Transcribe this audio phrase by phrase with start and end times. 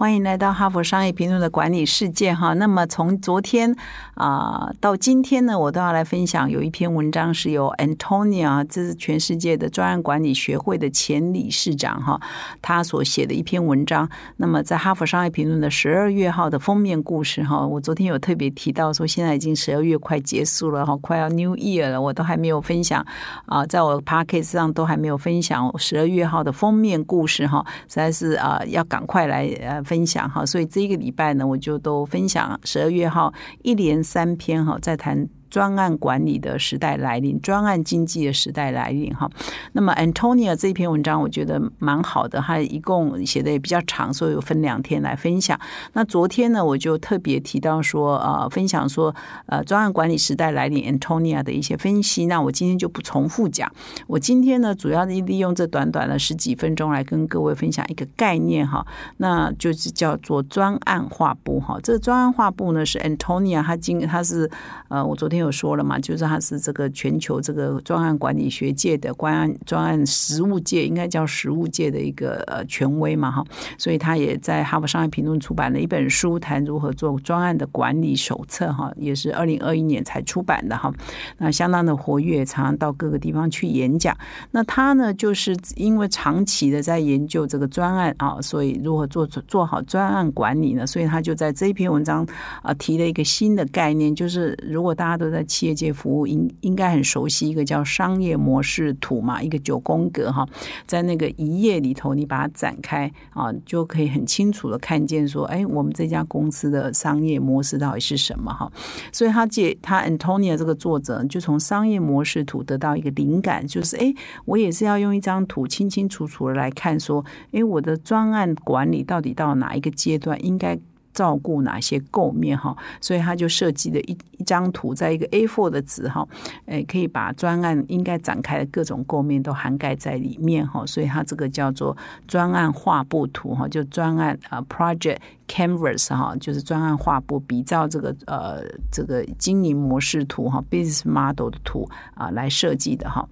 [0.00, 2.54] 欢迎来到哈佛商业评论的管理世界哈。
[2.54, 3.76] 那么从昨天
[4.14, 12.18] 啊到今天呢，我都要来分享有一篇文章是由 Antonia，这是全世界的专案管理学会的前理事长哈，
[12.62, 14.08] 他所写的一篇文章。
[14.38, 23.04] 那么在哈佛商业评论的十二月号的封面故事哈，我昨天有特别提到说，现在已经十二月快结束了哈，快要 New Year 了，我都还没有分享
[23.44, 29.84] 啊，在我 p a c k a g e 上都还没有分享十二月号的封面故事哈，实在是啊要赶快来呃。
[29.90, 35.28] 分享哈，所以这一个礼拜呢，我就都分享十二月哈一连三篇哈，在谈。
[35.50, 39.28] 专案管理的时代来临，专案经济的时代来临哈。
[39.72, 45.58] 那么，Antonia 这篇文章我觉得蛮好的，他一共写的也比较长，所以我分两天来分享。
[45.94, 49.12] 那昨天呢，我就特别提到说，呃，分享说，
[49.46, 52.26] 呃，专案管理时代来临，Antonia 的一些分析。
[52.26, 53.68] 那我今天就不重复讲。
[54.06, 61.76] 我今天呢，主要利用这短短的十几分钟来跟各位分享一个概念哈，那就是叫做专案画布哈。
[61.82, 64.48] 这个专案画布呢，是 Antonia 他今他是
[64.88, 65.39] 呃，我昨天。
[65.40, 73.44] 有说了嘛，就是他是这个全球这个专案管理学界的专案专案实务界，应该叫实务界的一个呃权威嘛哈，
[73.78, 80.92] 所以他也在哈佛商业评论出版了一本书，谈如何做专案的管理手册哈，也是二零二一年才出版的哈，
[81.38, 84.16] 那相当的活跃，常常到各个地方去演讲。
[84.50, 90.86] 那他呢，就是因为长期的在研究这个专案啊，所以如何做做好专案管理呢？
[90.86, 92.26] 所以他就在这一篇文章
[92.62, 100.46] 啊提了一个新的概念，就是如果大家都在企业界服务应应该很熟悉一个叫商业模式图嘛，一个九宫格哈，
[100.86, 108.70] 在那个一页里头，你把它展开啊，就可以很清楚的看见说，哎，我们这家公司的商业模式到底是什么哈。
[109.12, 114.12] 所以他借他 Antonia 这个作者就从商业模式图得到一个灵感，就是哎，
[114.44, 120.78] 我也是要用一张图清清楚楚的来看说，哎，我的专案管理到底到哪一个阶段应该。
[121.20, 126.26] 照顾哪些构面哈，所以他就设计了一一张图，在一个 A4 的纸哈，
[126.64, 131.94] 诶，可以把专案应该展开的各种构面都涵盖在里面哈，所以它这个叫做
[132.26, 143.28] 专案画布图哈，就专案啊 Project Canvas 哈，就是专案画布比照这个呃这个经营模式图哈，Business Model 的图啊来设计的哈。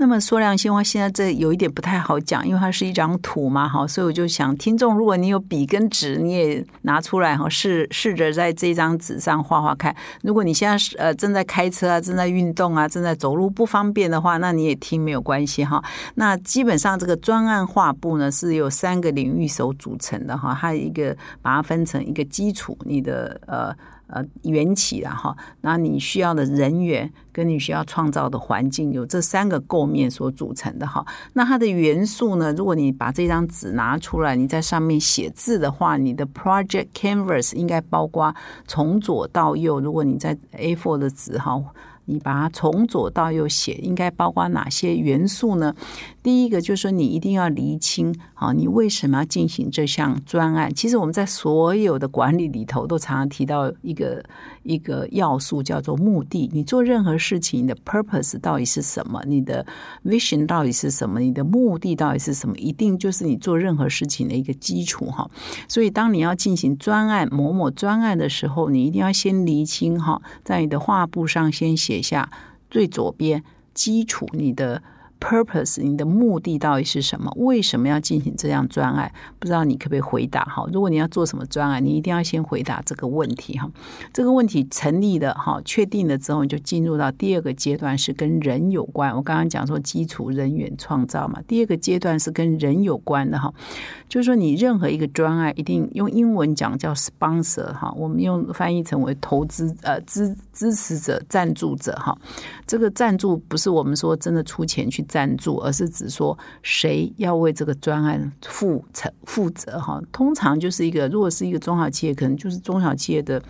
[0.00, 9.94] 那么说良心话，现在这有一点不太好讲，因为它是一张图嘛，哈，所以我就想，听众，如果你有笔跟纸，你也拿出来哈，试试着在这张纸上画画看。
[10.22, 15.84] 如果你现在是呃正在开车啊，正在运动啊，正在走路不方便的话，那你也听没有关系哈。
[16.14, 23.76] 那基本上这个专案画布呢，是由三个领域所组成的哈，它一个把它分成一个基础，你的呃。
[24.12, 31.04] 呃，缘起了哈，那你需要的人员跟你需要创造的环境，有这三个构面所组成的哈。
[31.34, 32.52] 那它的元素呢？
[32.52, 38.34] 如果你把这张纸拿出来，你在上面写字的话，你的 project canvas 应该包括
[38.66, 39.80] 从左到右。
[39.80, 41.62] 如果你在 A4 的纸哈。
[42.06, 45.72] 你把它从左到右写，应该包括哪些元素呢？
[46.22, 50.70] 第一个就是说，你一定要厘清啊，你为什么要进行这项专案？
[50.74, 54.22] 其实我们在所有的管理里头都常常提到一个
[54.62, 56.50] 一个要素，叫做目的。
[56.52, 59.22] 你做任何事情的 purpose 到底是什么？
[59.26, 59.64] 你的
[60.04, 61.20] vision 到底是什么？
[61.20, 62.54] 你的目的到底是什么？
[62.58, 65.30] 一定就是你做任何事情的一个基础哈。
[65.68, 72.02] 所以，当你要进行专案某某专案的时候，你一定要先厘清哈，在你的画布上先写。
[72.02, 72.30] 下
[72.70, 73.42] 最左边
[73.72, 74.82] 基础，你的。
[75.20, 77.30] Purpose，你的目的到底是什么？
[77.36, 79.12] 为什么要进行这样专案？
[79.38, 80.66] 不知道你可不可以回答哈？
[80.72, 83.70] 如果你要做什么专案，你一定要先回答这个问题哈。
[84.14, 89.14] 这个问题成立了哈，确定了之后，你就进入到第二个阶段，是跟人有关。
[89.14, 93.52] 我刚刚讲说基础人员创造嘛，第二个阶段是跟人有关的哈。
[94.08, 102.18] 就是说，你任何一个专案，一定用英文讲叫 sponsor 哈，我们用翻译成为投资呃支支持者、赞助者哈。
[102.66, 105.04] 这个赞助不是我们说真的出钱去。
[105.10, 110.00] 赞助，而是指说谁要为这个专案负责负责哈。
[110.12, 113.42] 通常就是一个，如果是一个中小企业，可能就是中小企业的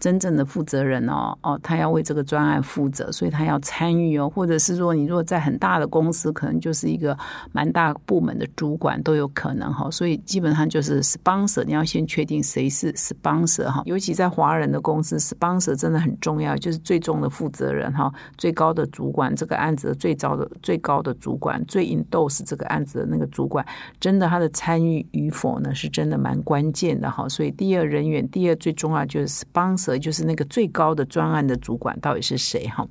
[0.00, 4.28] 真正的负责人哦哦，他要为这个专案负责，所以他要参与哦。
[4.28, 7.16] 或者是说，你如果在很大的公司，可能就是一个
[7.52, 9.88] 蛮大部门的主管都有可能哈。
[9.88, 13.82] 所以基本上就是 sponsor，你要先确定谁是 sponsor 哈。
[13.84, 21.03] 尤其在华人的公司，sponsor 真的很重要，就是最终的负责人哈，最高的主管，这个案子的最早的最高。
[21.04, 23.64] 的主管，最 in dose 这个案子的那个主管，
[24.00, 27.28] 真的他的参与与否呢，是真的蛮关键的哈。
[27.28, 32.84] 所以第二人员，第二最重要就是 sponsor，就是那个最高的专案的主管到底是谁哈。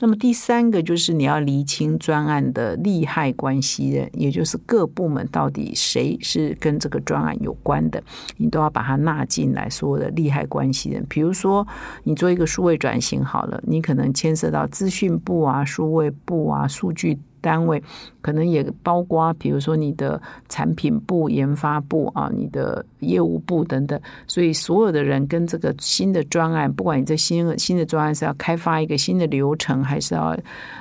[0.00, 8.02] 那么第三个就是你要厘清专案的利害关系人，也就是各部门到底谁是跟这个专案有关的，
[8.36, 11.06] 你都要把它纳进来，所有的利害关系人。
[11.08, 11.66] 比如说
[12.02, 17.18] 你做一个数位转型好了，你可能牵涉到资讯部啊、数位部啊、数据。
[17.42, 17.82] 单位
[18.22, 20.18] 可能也包括，比如说你的
[20.48, 24.00] 产品部、研发部啊，你的业务部等等。
[24.26, 30.34] 所以所有的人跟这个新的专案，不管你这新新的专案是要开发一个新的流程，还是要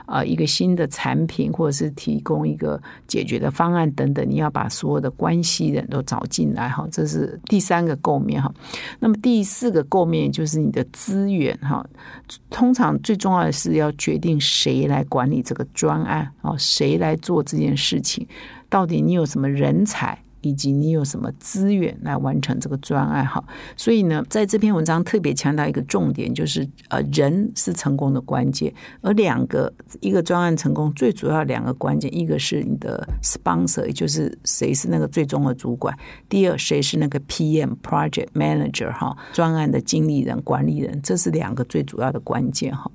[0.06, 6.88] 啊一个新的产品，或者是提供一个解决的方案等等，你要把所有的关系人都找进来哈。
[6.92, 8.54] 这是第三个构面哈。
[9.00, 11.84] 那么第四个构面就是你的资源哈。
[12.50, 16.51] 通常最重要的是要决定谁来管理这个专案啊。
[16.58, 18.28] 谁来做这件事情？
[18.70, 20.18] 到底你有什么人才？
[20.44, 23.44] 以及你有什么资源来完成这个专案哈？
[23.78, 28.74] 所以呢，在这篇文章特别强调一个重点，就是呃，人是成功的关键。
[29.02, 35.94] 而两个一个专案成功最主要两个关键，一个是你的 sponsor，也就是谁是那个最终的主管；
[36.28, 42.90] 第二，谁是那个 PM project manager 哈，专案的经理人、管理人，这是两个最主要的关键哈。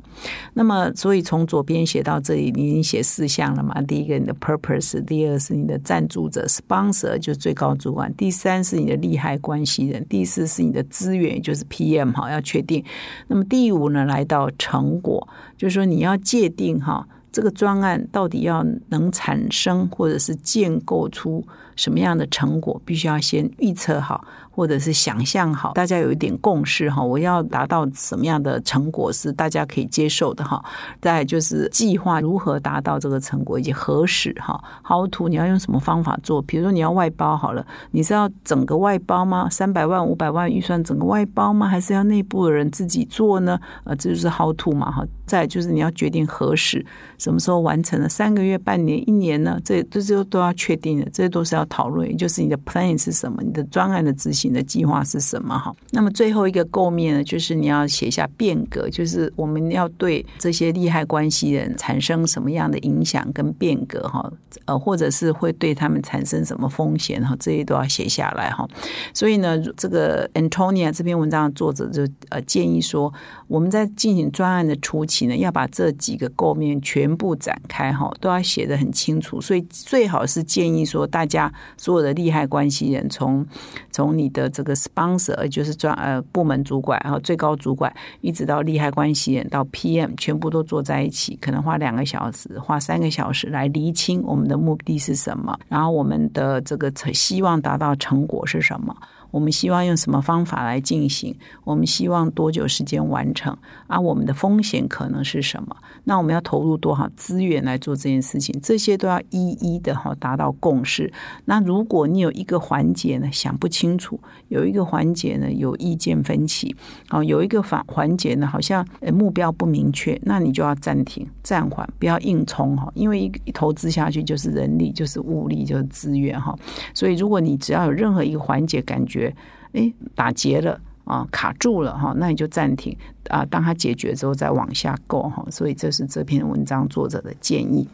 [0.55, 3.81] 那么，所以从左边写到这里，你已经写四项了嘛？
[3.83, 12.85] 第一个你的 purpose，第二是你的赞助者 sponsor，就是最高主管，第三是你的利害关系人，第四是你的资源，也就是 PM 哈，要确定。
[13.29, 21.47] 那么第五呢，来到成果，就是说你要界定哈，这个专案到底要能产生或者是建构出
[21.77, 24.27] 什么样的成果，必须要先预测好。
[24.57, 30.65] 或者是想象好，大家有一点共识哈，我要达到什么样的成果是大家可以接受的哈。
[30.99, 36.41] 再就是计划如何达到这个成果，以及何时哈，how to 你要用什么方法做？
[36.41, 39.47] 比如说你要外包好了，你是要整个外包吗？
[39.51, 41.69] 三百万、五百万预算整个外包吗？
[41.69, 43.61] 还是要内部的人自己做呢？
[43.85, 45.07] 呃，这就是 how to 嘛哈。
[45.27, 46.87] 再就是你要决定何时、
[47.19, 49.61] 什么时候完成了，三个月、半年、一年呢？
[49.65, 52.09] 这这些都要确定的，这些都是要讨论。
[52.09, 54.46] 也就是你的 plan 是什么，你的专案的执行。
[54.47, 55.59] 你的计划是什么？
[55.59, 64.31] 哈，那么最后一个构面呢，就是你要写下变革，就是我们要对这些利害关系人产生什么样的影响跟变革，哈，
[64.67, 68.69] 呃，或者是会对他们产生什么风险，哈，这些都要写下来，哈。
[69.13, 73.13] 所以呢，这个 Antonia 这篇文章的作者就呃建议说，
[73.49, 79.41] 我们在进行专案的初期呢，要把这几个构面全部展开，哈，都要写的很清楚。
[79.41, 83.45] 所以最好是建议说，大家所有的利害关系人从
[83.91, 84.27] 从你。
[84.37, 87.91] 的这个 sponsor，呃就是专呃部门主管，然后最高主管，
[88.21, 98.95] 一直到利害关系人到 PM，全部都坐在一起，可能花两个小时，花三个小时来厘清我们的目的是什么，然后我们的这个希望达到成果是什么。
[99.37, 101.37] 我们希望用什么方法来进行？
[101.63, 103.55] 我们希望多久时间完成？
[103.87, 105.77] 啊，我们的风险可能是什么？
[106.05, 108.59] 那我们要投入多少资源来做这件事情？
[108.63, 111.13] 这些都要一一的哈达到共识。
[111.45, 114.19] 那如果你有一个环节呢想不清楚，
[114.49, 116.75] 有一个环节呢有意见分歧，
[117.11, 126.57] 哦，有一个环环节呢好像目标不明确，那你就要暂停暂缓，不要硬冲哈，因为一投资下去就是人力，就是物力，就是资源哈。
[126.95, 129.26] 所以如果你只要有任何一个环节感觉，
[129.73, 132.97] 哎打结了啊卡住了哈，那你就暂停
[133.29, 135.45] 啊，当它解决之后再往下够哈。
[135.51, 137.89] 所以这是这篇文章作者的建议。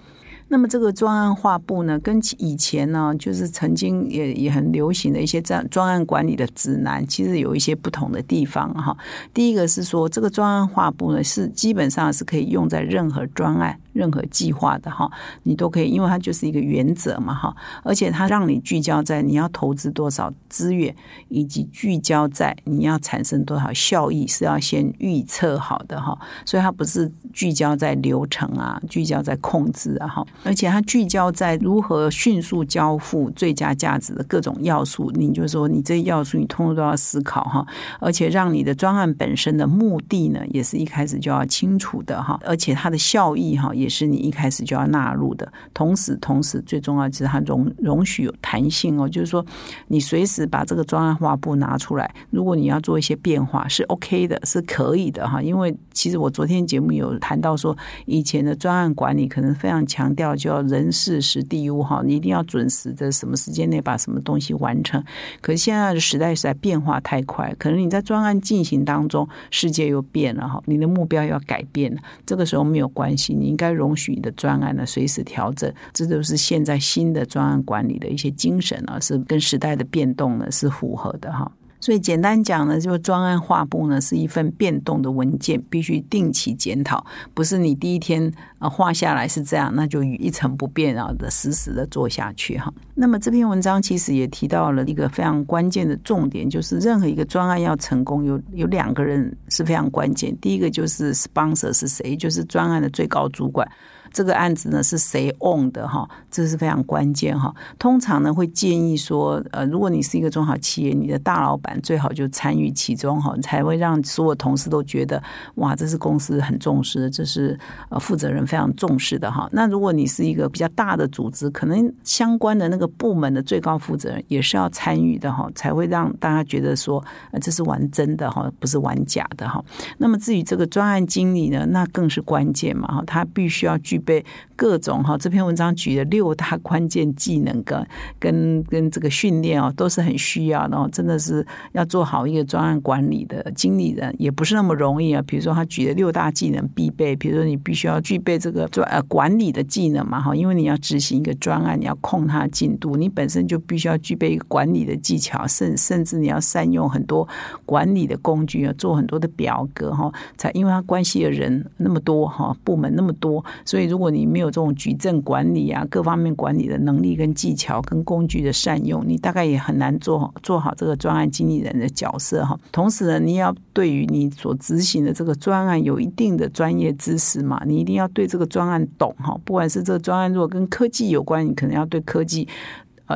[0.49, 8.95] 那么这个专案画布呢，跟以前呢，就是曾经也也很流行的一些专专案管理的指南，其实有一些不同的地方哈。
[9.33, 13.79] 第一个是说，这个专案画布呢，是基本上是可以用在任何专案。
[13.93, 15.11] 任何计划的哈，
[15.43, 20.95] 你都可以，因为它就是一个原则嘛哈，而且它让你聚焦在你要投资多少资源，
[21.29, 26.19] 以及聚焦在你要产生多少效益，是要先预测好的哈。
[26.45, 35.11] 所以它不是聚焦在流程啊，聚焦在控制啊哈，而且它聚焦在如何迅速交付最佳价值的各种要素。
[35.15, 37.67] 你就说你这要素你通通都要思考哈，
[38.01, 43.71] 而且让你的专案本身的目的呢，也是一开始就要清楚的哈，而且它的效益哈。
[43.83, 49.45] 也是你一开始就要纳入的，同时，同时最重要就是它容容许有弹性哦，就是说
[49.89, 55.43] 你随时把这个专案画布拿出来，如果你要做一些变化是 OK 的，是可以的哈。
[55.43, 65.03] 因为其实我昨天节目有谈到说，以前的专案管理可能非常强调就要人事时地物哈，你一定要准时的什么时间内把什么东西完成。
[65.41, 73.72] 可是现在的时代实在变化太快，可能你在专案进行当中，世界又变了哈，你的目标要改变了，这个时候没有关系，你应该。
[73.73, 81.51] 容许你的专案呢随时调整，这都是现在新的专案管理的一些精神啊，是跟时代的变动呢是符合的哈。
[81.83, 92.73] 所以简单讲呢，就专案画布呢是一份变动的文件，必须定期检讨，不是你第一天啊画下来是这样，那就一成不变啊的死死的做下去哈。
[92.95, 103.69] 那么这篇文章其实也提到了一个非常关键的重点，就是任何一个专案要成功，有有两个人是非常关键，第一个就是 sponsor 是谁，就是专案的最高主管。
[104.13, 106.09] 这个案子呢是谁 own 的哈？
[106.31, 107.55] 这是非常关键哈。
[107.79, 115.23] 通常呢会建议说，呃，如果你是一个中小企业，你的大老板最好就参与其中哈，才会让所有同事都觉得
[115.57, 119.49] 哇，这是公司很重视的，这是呃负责人非常重视的哈。
[119.53, 129.65] 那如果你是一个比较大的组织，可能相关的那个部门的最高负责人也是要参与的哈，才会让大家觉得说，呃，这是玩真的哈，不是玩假的哈。
[129.99, 137.87] 那么至于这个专案经理呢，那更是关键嘛哈，他必须要具备各种哈，这篇文章举的六大关键技能跟
[138.19, 140.89] 跟跟这个训练哦，都是很需要的。
[140.93, 145.23] 真的是要做好一个专案管理的经理人，也不是那么容易啊。
[145.27, 157.27] 比如说他举的六大技能必备，比如说你必须要具备这个专呃管理的技能嘛哈，因为你要执行一个专案，你要控它的进度，你本身就必须要具备一个管理的技巧，甚甚至你要善用很多
[157.65, 163.92] 管理的工具啊，做很多的表格哈，才因为它关系的人那么多哈，部门那么多，所以。
[163.93, 172.59] 如果你没有这种矩阵管理啊，各方面管理的能力跟技巧跟工具的善用，你大概也很难做做好这个专案经理人的角色哈。
[172.73, 179.39] 同时呢，你要对于你所执行的这个专案有一定的专业知识嘛，你一定要对这个专案懂哈。
[179.45, 182.49] 不管是这个专案如果跟科技有关，你可能要对科技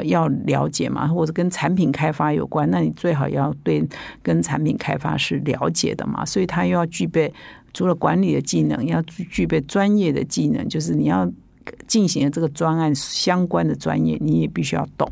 [0.02, 3.86] 要了解嘛，或者跟产品开发有关，那你最好要对
[4.22, 6.24] 跟产品开发是了解的嘛。
[6.24, 7.32] 所以他又要具备。
[7.74, 11.30] 除了管理的技能，要具备专业的技能，就是你要
[11.86, 15.06] 进行的这个专案相关的专业，你也必须要懂。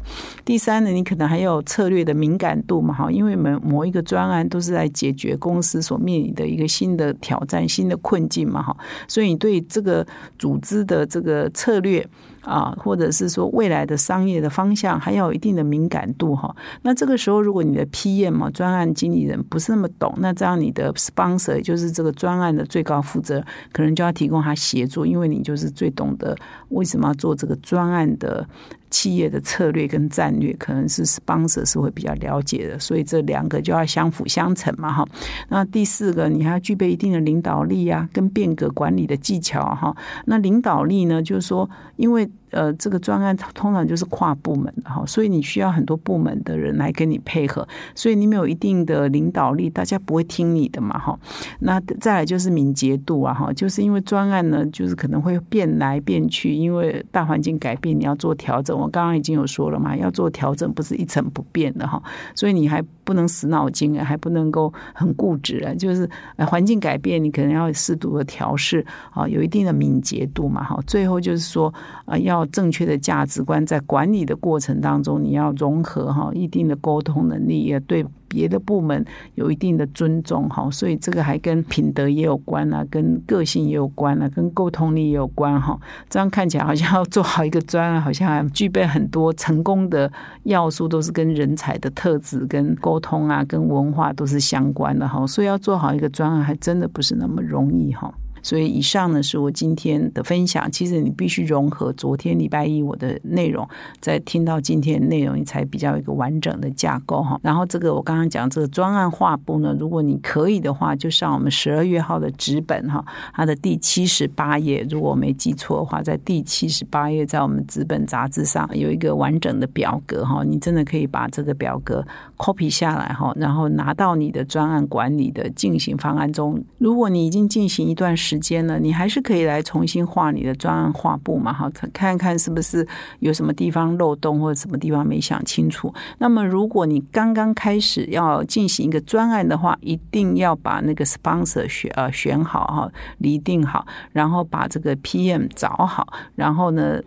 [0.47, 8.75] 第三呢，你可能还有策略的敏感度嘛，哈，因为每某一个专案都是在解决公司所面临的一个新的挑战、新的困境嘛，哈，
[9.07, 10.07] 所以你对这个
[10.39, 12.09] 组织的这个策略。
[12.45, 16.55] 啊，或者是说未来的商业的方向，还要有一定的敏感度哈。
[16.83, 26.37] 那这个时候，如果你的 PM，专案经理人不是那么懂，那这样你的 sponsor 就是这个专案的最高负责，可能就要提供他协助，因为你就是最懂得
[26.69, 28.47] 为什么要做这个专案的。
[28.95, 35.05] 企业的策略跟战略可能是 sponsor 是会比较了解的，所以这两个就要相辅相成嘛，哈。
[35.49, 39.97] 那第四个，你还要具备一定的领导力啊，跟变革管理的技巧哈。
[40.27, 51.19] 那领导力呢，就是说，因为呃，这个专案通常就是跨部门的哈，所以你需要很多部门的人来跟你配合，所以你没有一定的领导力，大家不会听你的嘛，哈。
[51.59, 58.79] 那再来就是敏捷度啊，哈，就是因为专案呢，就是可能会变来变去，因为大环境改变，你要做调整。
[58.79, 62.03] 我刚刚已经有说了嘛，要做调整不是一成不变的哈，
[62.35, 66.09] 所以你还不能死脑筋啊，还不能够很固执啊，就是
[66.39, 70.79] 环境改变，你可能要适度的调试啊，有一定的敏捷度嘛哈。
[70.87, 71.73] 最后就是说
[72.07, 78.05] 啊，要正确的价值观，在管理的过程当中，你要融合哈一定的沟通能力，也对。
[78.35, 79.05] 别的部门
[79.37, 85.79] 有一定的尊重哈，所以这个还跟品德也有关啊，跟个性也有关啊，跟沟通力也有关哈。
[86.11, 90.11] 这样看起来好像要做好一个专案，好像还具备很多成功的
[90.43, 95.25] 要素，都是跟人才的特质、跟沟通啊、跟文化都是相关的哈。
[95.27, 98.13] 所以要做好一个专案，还真的不是那么容易哈。
[98.45, 100.71] 所以以上呢是我今天的分享。
[100.71, 103.67] 其实你必须融合昨天礼拜一我的内容，
[104.01, 107.41] 再听到今天的内容，你才比较一个完整的架构哈。
[107.43, 126.63] 然后这个我刚刚讲这个专案画布呢，如果你可以的话，就上我们十二月号的纸本哈，它的第七十八页，如果我没记错的话，在第七十八页，在我们纸本杂志上有一个完整的表格哈，你真的可以把这个表格 copy 下来哈，然后拿到你的专案管理的进行方案中。
[126.79, 132.85] 如果你已经进行一段时，时间呢，你还是可以来重新画你的专案画布嘛，哈，看看是不是
[133.21, 135.95] 有什么地方漏洞或者什么地方没想清楚。
[136.19, 147.01] 那么，如果你刚刚开始要进行一个专案的话，一定要把那个 sponsor 选呃选好哈，拟定好，然后把这个 PM 找好，然后呢。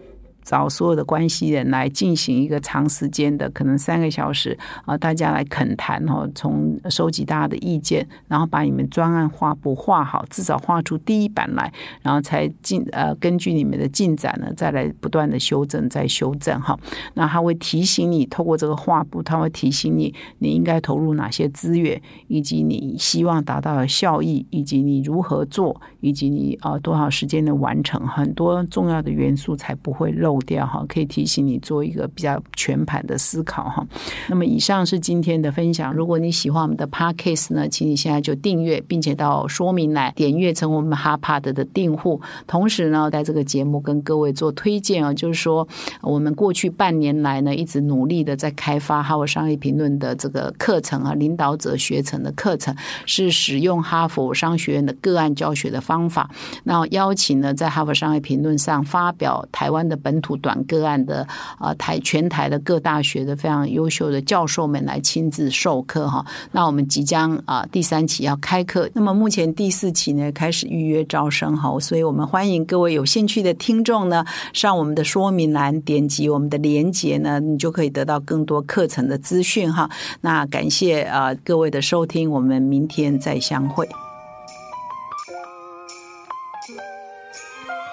[0.47, 11.69] 找所有的关系人来进行一个长时间的，可能三个小时啊，大家来恳谈哈，从收集大家的意见，然后把你们专案画布画好，至少画出第一版来，
[12.01, 16.79] 然后才进呃，根据你们的进展呢，再来不断的修正，再修正哈。
[17.15, 30.85] 那他会提醒你，透过这个画布，他会提醒你你应该投入哪些资源，以及你希望达到的效益，以及你如何做，以及你啊多少时间的完成，很多重要的元素才不会漏掉哈。
[30.87, 33.85] 可以提醒你做一个比较全盘的思考哈。
[34.29, 35.93] 那么以上是今天的分享。
[35.93, 42.21] 如果你喜欢我们的 Podcast 呢，请你现在就订阅，并且到说明来点阅成我们 Hapad 的订户。
[42.45, 45.67] 同时呢，在这个节目跟各位做推荐啊，就是说
[46.01, 52.75] 我们过去半年来呢，一直努力的在开发哈佛商业评论的这个课程啊，领导者学程的课程，
[53.05, 56.29] 是使用哈佛商学院的个案教学的方法。
[56.63, 61.25] 那邀请呢，在哈佛商业评论上发表台湾的本土短个案的
[61.57, 66.25] 啊台全台的各大学的非常优秀的教授们来亲自授课哈。
[66.51, 79.89] 那我们即将啊第三期要开课，那么目前第四期呢开始预约招生哈，所以我们欢迎各位有兴趣的听众呢上我们的说明栏点击我们的连接呢，你就可以得到更多课程的资讯哈。
[80.21, 83.87] 那感谢啊各位的收听，我们明天再相会。